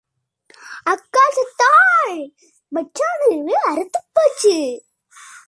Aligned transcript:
அக்காள் 0.89 1.35
செத்தாள், 1.35 2.33
மச்சான் 2.67 3.23
உறவு 3.27 3.55
அற்றுப் 3.63 4.09
போச்சு. 4.13 4.85